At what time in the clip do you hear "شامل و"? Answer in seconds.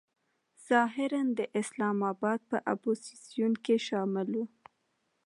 3.87-4.41